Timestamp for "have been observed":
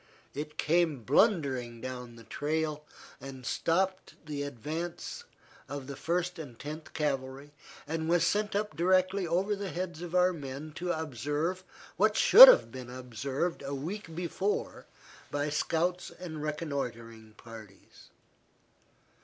12.47-13.61